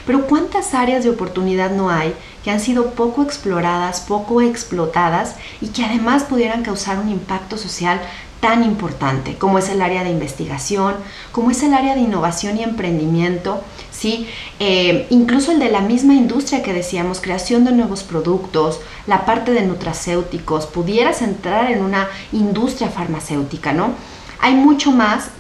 Pero 0.06 0.28
¿cuántas 0.28 0.76
áreas 0.76 1.04
de 1.04 1.10
oportunidad 1.10 1.72
no 1.72 1.90
hay 1.90 2.14
que 2.44 2.52
han 2.52 2.60
sido 2.60 2.92
poco 2.92 3.24
exploradas, 3.24 4.02
poco 4.02 4.42
explotadas 4.42 5.36
y 5.62 5.70
que 5.70 5.84
además 5.84 6.24
pudieran 6.24 6.64
causar 6.64 7.00
un 7.00 7.10
impacto 7.10 7.58
social 7.58 8.00
tan 8.40 8.64
importante, 8.64 9.36
como 9.36 9.60
es 9.60 9.70
el 9.70 9.82
área 9.82 10.04
de 10.04 10.12
investigación, 10.12 10.96
como 11.32 11.52
es 11.52 11.62
el 11.64 11.74
área 11.74 11.96
de 11.96 12.02
innovación 12.02 12.58
y 12.58 12.64
emprendimiento, 12.64 13.62
¿sí? 13.92 14.28
Eh, 14.60 15.08
incluso 15.10 15.52
el 15.52 15.60
de 15.60 15.70
la 15.70 15.82
misma 15.82 16.14
industria 16.14 16.64
que 16.64 16.74
decíamos, 16.74 17.20
creación 17.20 17.66
de 17.66 17.74
nuevos 17.74 18.04
productos, 18.04 18.80
la 19.08 19.26
parte 19.26 19.52
de 19.52 19.64
nutracéuticos, 19.64 20.68
pudieras 20.68 21.22
entrar 21.22 21.70
en 21.72 21.84
una 21.84 22.08
industria 22.32 22.90
farmacéutica, 22.90 23.74
¿no? 23.74 23.92
Hay 24.40 24.56
mucho 24.56 24.92
más 24.92 25.32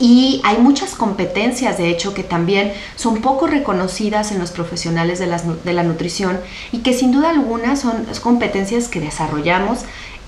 y 0.00 0.40
hay 0.42 0.58
muchas 0.58 0.96
competencias, 0.96 1.78
de 1.78 1.88
hecho, 1.88 2.14
que 2.14 2.24
también 2.24 2.72
son 2.96 3.20
poco 3.20 3.46
reconocidas 3.46 4.32
en 4.32 4.40
los 4.40 4.50
profesionales 4.50 5.20
de, 5.20 5.26
de 5.26 5.72
la 5.72 5.84
nutrición 5.84 6.40
y 6.72 6.78
que 6.78 6.92
sin 6.92 7.12
duda 7.12 7.30
alguna 7.30 7.76
son 7.76 8.06
competencias 8.20 8.88
que 8.88 8.98
desarrollamos 8.98 9.80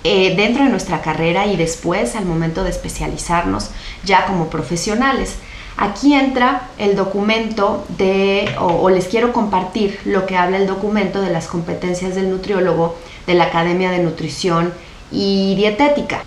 eh, 0.08 0.36
dentro 0.36 0.62
de 0.62 0.70
nuestra 0.70 1.02
carrera 1.02 1.46
y 1.46 1.56
después 1.56 2.14
al 2.14 2.26
momento 2.26 2.62
de 2.62 2.70
especializarnos 2.70 3.70
ya 4.04 4.24
como 4.26 4.46
profesionales. 4.50 5.34
Aquí 5.76 6.14
entra 6.14 6.68
el 6.78 6.94
documento 6.94 7.84
de, 7.98 8.48
o, 8.60 8.88
les 8.88 9.06
quiero 9.06 9.32
compartir 9.32 9.98
lo 10.04 10.24
que 10.24 10.36
habla 10.36 10.58
el 10.58 10.68
documento 10.68 11.20
de 11.20 11.30
las 11.30 11.48
competencias 11.48 12.14
del 12.14 12.30
nutriólogo 12.30 12.94
de 13.26 13.34
la 13.34 13.46
Academia 13.46 13.90
de 13.90 13.98
Nutrición 13.98 14.72
y 15.10 15.56
Dietética. 15.56 16.22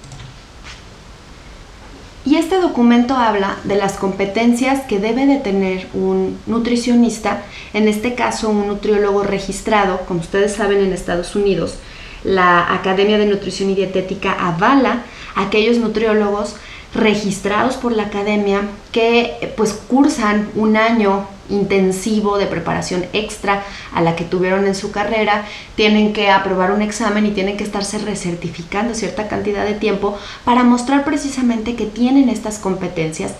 Y 2.25 2.35
este 2.35 2.59
documento 2.59 3.15
habla 3.15 3.55
de 3.63 3.75
las 3.75 3.93
competencias 3.93 4.81
que 4.81 4.99
debe 4.99 5.25
de 5.25 5.37
tener 5.37 5.87
un 5.93 6.37
nutricionista, 6.47 7.43
en 7.73 7.87
este 7.87 8.13
caso 8.13 8.49
un 8.49 8.67
nutriólogo 8.67 9.23
registrado, 9.23 10.01
como 10.05 10.19
ustedes 10.19 10.53
saben 10.53 10.81
en 10.81 10.91
Estados 10.91 11.33
Unidos, 11.37 11.75
la 12.23 12.73
Academia 12.73 13.17
de 13.17 13.25
Nutrición 13.25 13.69
y 13.69 13.75
Dietética 13.75 14.33
avala 14.33 15.03
a 15.35 15.43
aquellos 15.43 15.77
nutriólogos 15.77 16.55
registrados 16.93 17.75
por 17.75 17.91
la 17.91 18.03
academia 18.03 18.61
que 18.91 19.53
pues 19.55 19.73
cursan 19.73 20.49
un 20.55 20.75
año 20.75 21.27
intensivo 21.49 22.37
de 22.37 22.45
preparación 22.45 23.05
extra 23.13 23.63
a 23.93 24.01
la 24.01 24.15
que 24.15 24.23
tuvieron 24.23 24.67
en 24.67 24.75
su 24.75 24.91
carrera, 24.91 25.45
tienen 25.75 26.13
que 26.13 26.29
aprobar 26.29 26.71
un 26.71 26.81
examen 26.81 27.25
y 27.25 27.31
tienen 27.31 27.57
que 27.57 27.63
estarse 27.63 27.97
recertificando 27.99 28.93
cierta 28.93 29.27
cantidad 29.27 29.65
de 29.65 29.73
tiempo 29.73 30.17
para 30.45 30.63
mostrar 30.63 31.03
precisamente 31.03 31.75
que 31.75 31.85
tienen 31.85 32.29
estas 32.29 32.59
competencias. 32.59 33.33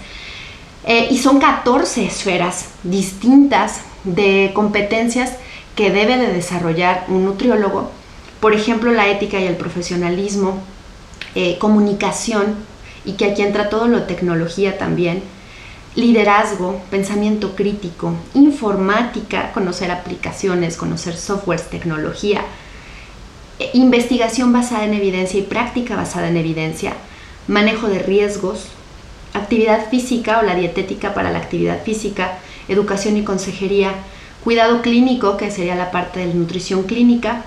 Eh, 0.86 1.08
y 1.12 1.18
son 1.18 1.40
14 1.40 2.06
esferas 2.06 2.70
distintas 2.84 3.82
de 4.04 4.52
competencias 4.54 5.34
que 5.76 5.92
debe 5.92 6.18
de 6.18 6.34
desarrollar 6.34 7.06
un 7.10 7.26
nutriólogo 7.26 7.92
por 8.40 8.54
ejemplo, 8.54 8.92
la 8.92 9.10
ética 9.10 9.40
y 9.40 9.46
el 9.46 9.56
profesionalismo, 9.56 10.62
eh, 11.36 11.58
comunicación, 11.60 12.56
y 13.06 13.14
que 13.14 13.26
aquí 13.26 13.42
entra 13.42 13.70
todo 13.70 13.88
lo 13.88 14.04
tecnología 14.04 14.78
también, 14.78 15.24
liderazgo, 15.96 16.82
pensamiento 16.92 17.56
crítico, 17.56 18.14
informática, 18.34 19.52
conocer 19.54 19.92
aplicaciones, 19.92 20.78
conocer 20.78 21.16
softwares, 21.16 21.70
tecnología, 21.70 22.42
eh, 23.60 23.70
investigación 23.74 24.54
basada 24.54 24.86
en 24.86 24.94
evidencia 24.94 25.40
y 25.40 25.44
práctica 25.44 25.96
basada 25.96 26.30
en 26.30 26.38
evidencia, 26.38 26.94
manejo 27.48 27.88
de 27.88 28.00
riesgos, 28.00 28.68
actividad 29.34 29.90
física 29.90 30.40
o 30.40 30.44
la 30.44 30.56
dietética 30.56 31.14
para 31.14 31.32
la 31.32 31.40
actividad 31.40 31.84
física, 31.84 32.38
educación 32.68 33.18
y 33.18 33.24
consejería, 33.24 33.94
cuidado 34.44 34.82
clínico, 34.82 35.38
que 35.38 35.52
sería 35.52 35.76
la 35.76 35.92
parte 35.92 36.20
de 36.20 36.34
nutrición 36.34 36.84
clínica, 36.84 37.44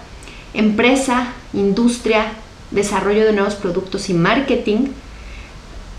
empresa, 0.55 1.29
industria, 1.53 2.33
desarrollo 2.71 3.25
de 3.25 3.33
nuevos 3.33 3.55
productos 3.55 4.09
y 4.11 4.15
marketing, 4.15 4.89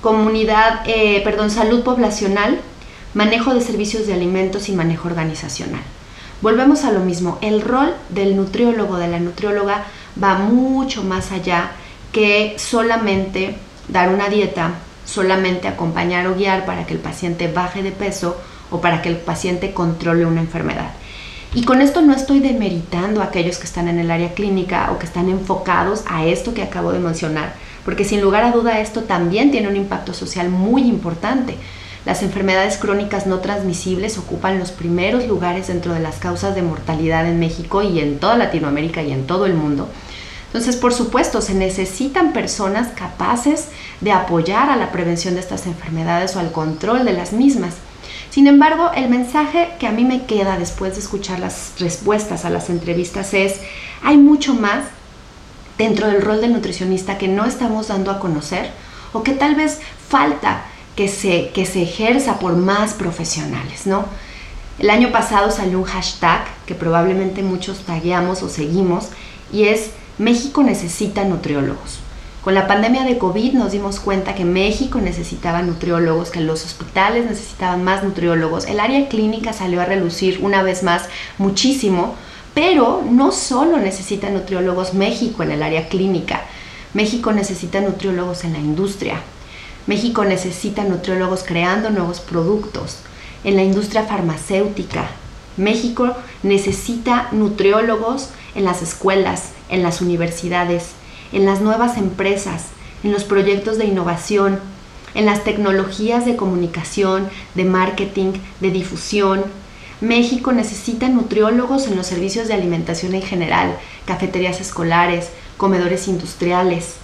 comunidad, 0.01 0.81
eh, 0.85 1.21
perdón, 1.23 1.49
salud 1.49 1.83
poblacional, 1.83 2.59
manejo 3.13 3.53
de 3.53 3.61
servicios 3.61 4.07
de 4.07 4.13
alimentos 4.13 4.69
y 4.69 4.73
manejo 4.73 5.07
organizacional. 5.07 5.81
Volvemos 6.41 6.83
a 6.83 6.91
lo 6.91 6.99
mismo, 6.99 7.37
el 7.41 7.61
rol 7.61 7.93
del 8.09 8.35
nutriólogo, 8.35 8.97
de 8.97 9.07
la 9.07 9.19
nutrióloga, 9.19 9.85
va 10.21 10.35
mucho 10.39 11.03
más 11.03 11.31
allá 11.31 11.71
que 12.11 12.55
solamente 12.57 13.55
dar 13.87 14.09
una 14.09 14.29
dieta, 14.29 14.73
solamente 15.05 15.67
acompañar 15.67 16.27
o 16.27 16.35
guiar 16.35 16.65
para 16.65 16.85
que 16.85 16.93
el 16.93 16.99
paciente 16.99 17.51
baje 17.51 17.81
de 17.81 17.91
peso 17.91 18.37
o 18.71 18.81
para 18.81 19.01
que 19.01 19.09
el 19.09 19.17
paciente 19.17 19.73
controle 19.73 20.25
una 20.25 20.41
enfermedad. 20.41 20.91
Y 21.55 21.65
con 21.65 21.81
esto 21.81 22.01
no 22.01 22.15
estoy 22.15 22.39
demeritando 22.39 23.21
a 23.21 23.25
aquellos 23.25 23.59
que 23.59 23.65
están 23.65 23.87
en 23.87 23.99
el 23.99 24.09
área 24.09 24.33
clínica 24.33 24.91
o 24.91 24.97
que 24.97 25.05
están 25.05 25.29
enfocados 25.29 26.03
a 26.07 26.25
esto 26.25 26.55
que 26.55 26.63
acabo 26.63 26.91
de 26.91 26.97
mencionar, 26.97 27.53
porque 27.85 28.05
sin 28.05 28.21
lugar 28.21 28.43
a 28.43 28.51
duda 28.51 28.79
esto 28.79 29.01
también 29.01 29.51
tiene 29.51 29.67
un 29.67 29.75
impacto 29.75 30.15
social 30.15 30.49
muy 30.49 30.81
importante. 30.81 31.55
Las 32.05 32.23
enfermedades 32.23 32.77
crónicas 32.77 33.27
no 33.27 33.37
transmisibles 33.37 34.17
ocupan 34.17 34.57
los 34.57 34.71
primeros 34.71 35.27
lugares 35.27 35.67
dentro 35.67 35.93
de 35.93 35.99
las 35.99 36.15
causas 36.15 36.55
de 36.55 36.63
mortalidad 36.63 37.27
en 37.27 37.39
México 37.39 37.83
y 37.83 37.99
en 37.99 38.17
toda 38.17 38.35
Latinoamérica 38.35 39.03
y 39.03 39.11
en 39.11 39.27
todo 39.27 39.45
el 39.45 39.53
mundo. 39.53 39.87
Entonces, 40.47 40.75
por 40.75 40.91
supuesto, 40.91 41.39
se 41.41 41.53
necesitan 41.53 42.33
personas 42.33 42.89
capaces 42.95 43.67
de 44.01 44.11
apoyar 44.11 44.71
a 44.71 44.75
la 44.75 44.91
prevención 44.91 45.35
de 45.35 45.39
estas 45.39 45.67
enfermedades 45.67 46.35
o 46.35 46.39
al 46.39 46.51
control 46.51 47.05
de 47.05 47.13
las 47.13 47.31
mismas. 47.31 47.75
Sin 48.29 48.47
embargo, 48.47 48.91
el 48.95 49.09
mensaje 49.09 49.69
que 49.79 49.87
a 49.87 49.91
mí 49.91 50.05
me 50.05 50.25
queda 50.25 50.57
después 50.57 50.93
de 50.93 51.01
escuchar 51.01 51.39
las 51.39 51.73
respuestas 51.79 52.45
a 52.45 52.49
las 52.49 52.69
entrevistas 52.69 53.33
es, 53.33 53.59
hay 54.03 54.17
mucho 54.17 54.53
más 54.53 54.85
dentro 55.77 56.07
del 56.07 56.21
rol 56.21 56.41
del 56.41 56.53
nutricionista 56.53 57.17
que 57.17 57.27
no 57.27 57.45
estamos 57.45 57.87
dando 57.87 58.11
a 58.11 58.19
conocer 58.19 58.71
o 59.11 59.23
que 59.23 59.33
tal 59.33 59.55
vez 59.55 59.79
falta 60.09 60.65
que 60.95 61.07
se, 61.07 61.49
que 61.49 61.65
se 61.65 61.83
ejerza 61.83 62.39
por 62.39 62.55
más 62.55 62.93
profesionales, 62.93 63.87
¿no? 63.87 64.05
El 64.79 64.89
año 64.89 65.11
pasado 65.11 65.51
salió 65.51 65.77
un 65.77 65.85
hashtag 65.85 66.45
que 66.65 66.75
probablemente 66.75 67.43
muchos 67.43 67.79
tagueamos 67.79 68.41
o 68.41 68.49
seguimos 68.49 69.09
y 69.51 69.65
es 69.65 69.91
México 70.17 70.63
necesita 70.63 71.23
nutriólogos. 71.23 72.02
Con 72.43 72.55
la 72.55 72.67
pandemia 72.67 73.05
de 73.05 73.17
COVID 73.17 73.53
nos 73.53 73.71
dimos 73.71 74.01
cuenta 74.01 74.35
que 74.35 74.43
México 74.43 74.99
necesitaba 74.99 75.61
nutriólogos, 75.61 76.29
que 76.29 76.41
los 76.41 76.65
hospitales 76.65 77.25
necesitaban 77.25 77.85
más 77.85 78.03
nutriólogos. 78.03 78.65
El 78.65 78.81
área 78.81 79.07
clínica 79.07 79.53
salió 79.53 79.79
a 79.79 79.85
relucir 79.85 80.39
una 80.41 80.61
vez 80.61 80.83
más 80.83 81.03
muchísimo, 81.37 82.15
pero 82.53 83.01
no 83.09 83.31
solo 83.31 83.77
necesita 83.77 84.29
nutriólogos 84.29 84.93
México 84.93 85.41
en 85.43 85.51
el 85.51 85.63
área 85.63 85.87
clínica. 85.87 86.41
México 86.93 87.31
necesita 87.31 87.79
nutriólogos 87.79 88.43
en 88.43 88.51
la 88.51 88.59
industria. 88.59 89.21
México 89.87 90.25
necesita 90.25 90.83
nutriólogos 90.83 91.43
creando 91.43 91.91
nuevos 91.91 92.19
productos. 92.19 92.97
En 93.45 93.55
la 93.55 93.63
industria 93.63 94.03
farmacéutica. 94.03 95.07
México 95.55 96.13
necesita 96.43 97.29
nutriólogos 97.31 98.31
en 98.53 98.65
las 98.65 98.81
escuelas, 98.81 99.51
en 99.69 99.81
las 99.81 100.01
universidades, 100.01 100.89
en 101.33 101.45
las 101.45 101.61
nuevas 101.61 101.97
empresas, 101.97 102.67
en 103.03 103.11
los 103.11 103.23
proyectos 103.25 103.77
de 103.77 103.85
innovación, 103.85 104.59
en 105.15 105.25
las 105.25 105.43
tecnologías 105.43 106.25
de 106.25 106.35
comunicación, 106.35 107.27
de 107.55 107.65
marketing, 107.65 108.33
de 108.61 108.71
difusión. 108.71 109.43
México 110.01 110.51
necesita 110.51 111.09
nutriólogos 111.09 111.87
en 111.87 111.95
los 111.95 112.07
servicios 112.07 112.47
de 112.47 112.53
alimentación 112.53 113.13
en 113.15 113.21
general, 113.21 113.77
cafeterías 114.05 114.61
escolares, 114.61 115.29
comedores 115.57 116.07
industriales. 116.07 116.95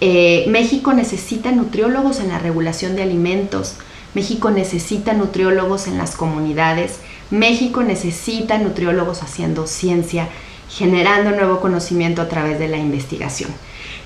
Eh, 0.00 0.44
México 0.48 0.92
necesita 0.92 1.52
nutriólogos 1.52 2.20
en 2.20 2.28
la 2.28 2.38
regulación 2.38 2.96
de 2.96 3.02
alimentos. 3.02 3.74
México 4.14 4.50
necesita 4.50 5.12
nutriólogos 5.12 5.86
en 5.88 5.98
las 5.98 6.16
comunidades. 6.16 7.00
México 7.30 7.82
necesita 7.82 8.58
nutriólogos 8.58 9.22
haciendo 9.22 9.66
ciencia 9.66 10.28
generando 10.68 11.30
nuevo 11.30 11.60
conocimiento 11.60 12.22
a 12.22 12.28
través 12.28 12.58
de 12.58 12.68
la 12.68 12.76
investigación. 12.76 13.50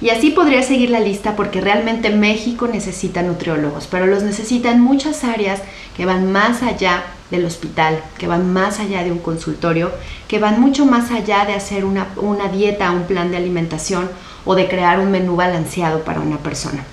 Y 0.01 0.11
así 0.11 0.31
podría 0.31 0.63
seguir 0.63 0.91
la 0.91 0.99
lista 0.99 1.37
porque 1.37 1.61
realmente 1.61 2.11
México 2.11 2.67
necesita 2.67 3.23
nutriólogos, 3.23 3.87
pero 3.87 4.07
los 4.07 4.25
necesita 4.25 4.71
en 4.71 4.81
muchas 4.81 5.23
áreas 5.23 5.63
que 5.97 6.07
van 6.07 6.33
más 6.33 6.63
allá 6.63 7.05
del 7.31 7.45
hospital, 7.45 8.03
que 8.19 8.27
van 8.27 8.53
más 8.53 8.81
allá 8.81 9.05
de 9.05 9.13
un 9.13 9.21
consultorio, 9.21 9.93
que 10.27 10.41
van 10.41 10.61
mucho 10.61 10.87
más 10.87 11.13
allá 11.13 11.45
de 11.47 11.55
hacer 11.55 11.85
una, 11.85 12.09
una 12.17 12.49
dieta, 12.49 12.91
un 12.91 13.05
plan 13.05 13.31
de 13.31 13.37
alimentación 13.37 14.11
o 14.45 14.57
de 14.57 14.69
crear 14.69 14.99
un 14.99 15.13
menú 15.13 15.37
balanceado 15.37 16.03
para 16.03 16.21
una 16.21 16.39
persona. 16.39 16.85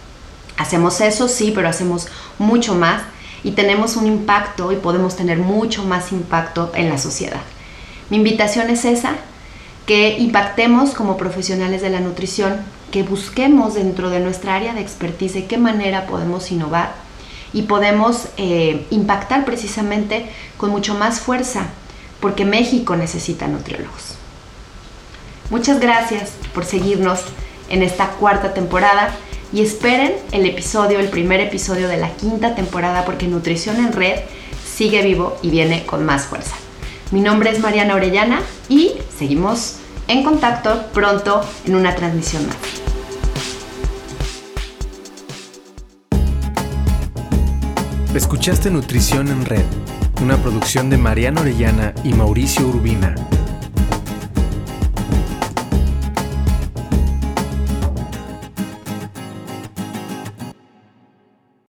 Hacemos 0.58 1.02
eso, 1.02 1.28
sí, 1.28 1.52
pero 1.54 1.68
hacemos 1.68 2.08
mucho 2.38 2.76
más 2.76 3.02
y 3.44 3.52
tenemos 3.52 3.96
un 3.96 4.06
impacto 4.06 4.72
y 4.72 4.76
podemos 4.76 5.16
tener 5.16 5.40
mucho 5.40 5.84
más 5.84 6.12
impacto 6.12 6.72
en 6.76 6.90
la 6.90 6.98
sociedad. 6.98 7.42
Mi 8.10 8.18
invitación 8.18 8.70
es 8.70 8.86
esa, 8.86 9.16
que 9.90 10.20
impactemos 10.20 10.92
como 10.92 11.18
profesionales 11.18 11.82
de 11.82 11.90
la 11.90 12.00
nutrición, 12.00 12.58
que 12.92 13.02
busquemos 13.02 13.74
dentro 13.74 14.12
de 14.12 14.20
nuestra 14.20 14.54
área 14.54 14.76
de 14.76 14.82
expertise 14.82 15.46
qué 15.50 15.58
manera 15.58 16.06
podemos 16.06 16.52
innovar 16.52 16.94
y 17.54 17.64
podemos 17.64 18.28
eh, 18.38 18.86
impactar 18.92 19.46
precisamente 19.46 20.30
con 20.58 20.70
mucho 20.70 20.94
más 20.94 21.20
fuerza, 21.20 21.70
porque 22.20 22.46
México 22.46 22.96
necesita 22.96 23.48
nutriólogos. 23.48 24.14
Muchas 25.50 25.80
gracias 25.80 26.34
por 26.54 26.66
seguirnos 26.66 27.22
en 27.72 27.82
esta 27.82 28.10
cuarta 28.10 28.54
temporada 28.54 29.10
y 29.52 29.64
esperen 29.64 30.14
el 30.32 30.46
episodio, 30.46 31.00
el 31.00 31.10
primer 31.10 31.40
episodio 31.40 31.88
de 31.88 31.98
la 31.98 32.12
quinta 32.12 32.54
temporada, 32.54 33.06
porque 33.06 33.26
Nutrición 33.26 33.78
en 33.78 33.92
Red 33.92 34.20
sigue 34.72 35.02
vivo 35.02 35.36
y 35.42 35.50
viene 35.50 35.84
con 35.88 36.06
más 36.06 36.28
fuerza. 36.28 36.54
Mi 37.10 37.22
nombre 37.22 37.50
es 37.50 37.60
Mariana 37.60 37.96
Orellana 37.96 38.44
y 38.70 38.94
seguimos 39.18 39.79
en 40.10 40.24
contacto 40.24 40.88
pronto 40.92 41.42
en 41.66 41.76
una 41.76 41.96
transmisión 41.96 42.46
más. 42.48 42.58
Escuchaste 48.14 48.72
Nutrición 48.72 49.28
en 49.30 49.46
Red, 49.46 49.66
una 50.22 50.36
producción 50.38 50.90
de 50.90 50.98
Mariana 50.98 51.42
Orellana 51.42 51.94
y 52.04 52.14
Mauricio 52.14 52.68
Urbina 52.68 53.16